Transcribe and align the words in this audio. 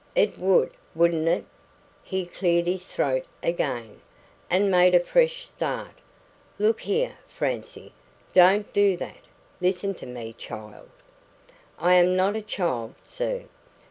"It 0.15 0.39
would, 0.39 0.71
wouldn't 0.95 1.27
it?" 1.27 1.45
He 2.01 2.25
cleared 2.25 2.65
his 2.65 2.87
throat 2.87 3.23
again, 3.43 4.01
and 4.49 4.71
made 4.71 4.95
a 4.95 4.99
fresh 4.99 5.45
start. 5.45 5.93
"Look 6.57 6.79
here, 6.79 7.19
Francie 7.27 7.93
don't 8.33 8.73
do 8.73 8.97
that! 8.97 9.21
Listen 9.61 9.93
to 9.93 10.07
me 10.07 10.33
child" 10.33 10.89
"I 11.77 11.93
am 11.93 12.15
not 12.15 12.35
a 12.35 12.41
child, 12.41 12.95
sir. 13.03 13.43